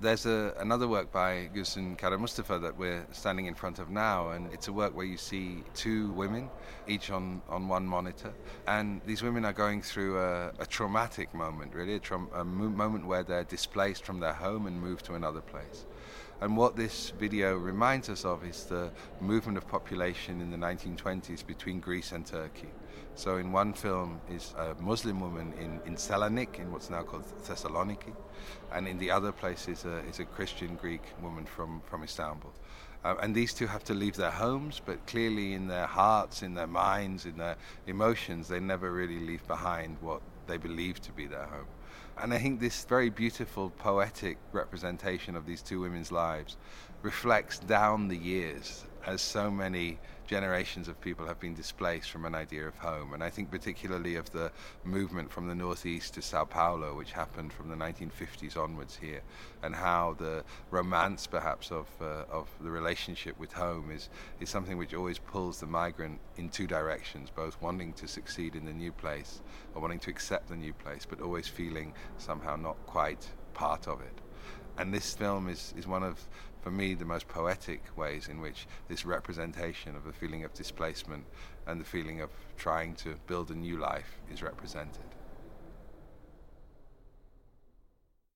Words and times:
There's 0.00 0.24
a, 0.24 0.54
another 0.58 0.88
work 0.88 1.12
by 1.12 1.50
Gülsün 1.54 1.94
Karamustafa 1.98 2.58
that 2.62 2.78
we're 2.78 3.06
standing 3.12 3.44
in 3.44 3.54
front 3.54 3.78
of 3.78 3.90
now, 3.90 4.30
and 4.30 4.50
it's 4.50 4.66
a 4.68 4.72
work 4.72 4.96
where 4.96 5.04
you 5.04 5.18
see 5.18 5.62
two 5.74 6.10
women, 6.12 6.48
each 6.88 7.10
on, 7.10 7.42
on 7.50 7.68
one 7.68 7.86
monitor, 7.86 8.32
and 8.66 9.02
these 9.04 9.22
women 9.22 9.44
are 9.44 9.52
going 9.52 9.82
through 9.82 10.18
a, 10.18 10.52
a 10.58 10.64
traumatic 10.64 11.34
moment, 11.34 11.74
really, 11.74 11.96
a, 11.96 11.98
tra- 11.98 12.26
a 12.32 12.42
mo- 12.42 12.70
moment 12.70 13.06
where 13.06 13.22
they're 13.22 13.44
displaced 13.44 14.02
from 14.02 14.20
their 14.20 14.32
home 14.32 14.66
and 14.66 14.80
moved 14.80 15.04
to 15.04 15.16
another 15.16 15.42
place. 15.42 15.84
And 16.42 16.56
what 16.56 16.74
this 16.74 17.10
video 17.18 17.54
reminds 17.56 18.08
us 18.08 18.24
of 18.24 18.44
is 18.44 18.64
the 18.64 18.90
movement 19.20 19.58
of 19.58 19.68
population 19.68 20.40
in 20.40 20.50
the 20.50 20.56
1920s 20.56 21.46
between 21.46 21.80
Greece 21.80 22.12
and 22.12 22.24
Turkey. 22.24 22.70
So 23.14 23.36
in 23.36 23.52
one 23.52 23.74
film 23.74 24.22
is 24.30 24.54
a 24.56 24.74
Muslim 24.80 25.20
woman 25.20 25.52
in, 25.60 25.80
in 25.84 25.96
Selanik, 25.96 26.58
in 26.58 26.72
what's 26.72 26.88
now 26.88 27.02
called 27.02 27.24
Thessaloniki, 27.44 28.14
and 28.72 28.88
in 28.88 28.96
the 28.96 29.10
other 29.10 29.32
place 29.32 29.68
is 29.68 29.84
a, 29.84 29.98
is 30.08 30.20
a 30.20 30.24
Christian 30.24 30.76
Greek 30.76 31.02
woman 31.20 31.44
from, 31.44 31.82
from 31.84 32.02
Istanbul. 32.02 32.52
Uh, 33.04 33.16
and 33.22 33.34
these 33.34 33.52
two 33.52 33.66
have 33.66 33.84
to 33.84 33.94
leave 33.94 34.16
their 34.16 34.30
homes, 34.30 34.80
but 34.84 35.06
clearly 35.06 35.52
in 35.52 35.66
their 35.66 35.86
hearts, 35.86 36.42
in 36.42 36.54
their 36.54 36.66
minds, 36.66 37.26
in 37.26 37.36
their 37.36 37.56
emotions, 37.86 38.48
they 38.48 38.60
never 38.60 38.90
really 38.90 39.18
leave 39.18 39.46
behind 39.46 39.98
what 40.00 40.22
they 40.50 40.56
believe 40.56 41.00
to 41.02 41.12
be 41.12 41.26
their 41.26 41.46
home. 41.46 41.66
And 42.18 42.34
I 42.34 42.38
think 42.38 42.60
this 42.60 42.84
very 42.84 43.08
beautiful 43.08 43.70
poetic 43.70 44.36
representation 44.52 45.36
of 45.36 45.46
these 45.46 45.62
two 45.62 45.80
women's 45.80 46.12
lives 46.12 46.56
reflects 47.02 47.58
down 47.58 48.08
the 48.08 48.16
years 48.16 48.84
as 49.06 49.20
so 49.20 49.50
many 49.50 49.98
generations 50.26 50.86
of 50.86 51.00
people 51.00 51.26
have 51.26 51.40
been 51.40 51.54
displaced 51.54 52.08
from 52.08 52.24
an 52.24 52.36
idea 52.36 52.64
of 52.66 52.76
home. 52.78 53.14
And 53.14 53.24
I 53.24 53.30
think 53.30 53.50
particularly 53.50 54.14
of 54.14 54.30
the 54.30 54.52
movement 54.84 55.30
from 55.32 55.48
the 55.48 55.56
northeast 55.56 56.14
to 56.14 56.22
Sao 56.22 56.44
Paulo, 56.44 56.94
which 56.96 57.10
happened 57.10 57.52
from 57.52 57.68
the 57.68 57.74
1950s 57.74 58.56
onwards 58.56 58.96
here, 58.96 59.22
and 59.64 59.74
how 59.74 60.14
the 60.18 60.44
romance 60.70 61.26
perhaps 61.26 61.72
of, 61.72 61.88
uh, 62.00 62.24
of 62.30 62.48
the 62.60 62.70
relationship 62.70 63.38
with 63.40 63.52
home 63.52 63.90
is, 63.90 64.08
is 64.38 64.48
something 64.48 64.78
which 64.78 64.94
always 64.94 65.18
pulls 65.18 65.58
the 65.58 65.66
migrant 65.66 66.20
in 66.36 66.48
two 66.48 66.68
directions, 66.68 67.28
both 67.28 67.60
wanting 67.60 67.92
to 67.94 68.06
succeed 68.06 68.54
in 68.54 68.64
the 68.64 68.72
new 68.72 68.92
place 68.92 69.40
or 69.74 69.82
wanting 69.82 69.98
to 69.98 70.10
accept 70.10 70.48
the 70.48 70.56
new 70.56 70.72
place, 70.72 71.04
but 71.08 71.20
always 71.20 71.48
feeling 71.48 71.92
somehow 72.18 72.54
not 72.54 72.76
quite 72.86 73.26
part 73.52 73.88
of 73.88 74.00
it. 74.00 74.20
And 74.78 74.94
this 74.94 75.14
film 75.14 75.48
is, 75.48 75.74
is 75.76 75.86
one 75.86 76.02
of, 76.02 76.18
for 76.62 76.70
me, 76.70 76.94
the 76.94 77.04
most 77.04 77.28
poetic 77.28 77.82
ways 77.96 78.28
in 78.28 78.40
which 78.40 78.66
this 78.88 79.04
representation 79.04 79.96
of 79.96 80.04
the 80.04 80.12
feeling 80.12 80.44
of 80.44 80.54
displacement 80.54 81.24
and 81.66 81.80
the 81.80 81.84
feeling 81.84 82.20
of 82.20 82.30
trying 82.56 82.94
to 82.96 83.16
build 83.26 83.50
a 83.50 83.54
new 83.54 83.78
life 83.78 84.20
is 84.32 84.42
represented. 84.42 85.04